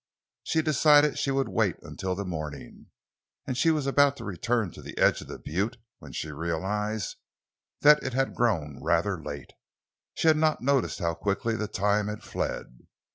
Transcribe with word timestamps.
She 0.41 0.63
decided 0.63 1.19
she 1.19 1.29
would 1.29 1.47
wait 1.47 1.75
until 1.83 2.15
the 2.15 2.25
morning, 2.25 2.87
and 3.45 3.55
she 3.55 3.69
was 3.69 3.85
about 3.85 4.17
to 4.17 4.25
return 4.25 4.71
to 4.71 4.81
the 4.81 4.97
edge 4.97 5.21
of 5.21 5.27
the 5.27 5.37
butte, 5.37 5.77
when 5.99 6.11
she 6.11 6.31
realized 6.31 7.17
that 7.81 8.01
it 8.01 8.13
had 8.13 8.33
grown 8.33 8.81
rather 8.81 9.21
late. 9.21 9.53
She 10.15 10.27
had 10.27 10.37
not 10.37 10.59
noticed 10.59 10.97
how 10.97 11.13
quickly 11.13 11.55
the 11.55 11.67
time 11.67 12.07
had 12.07 12.23
fled. 12.23 12.87